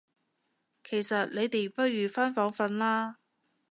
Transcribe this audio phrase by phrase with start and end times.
[0.83, 3.17] 其實你哋不如返房訓啦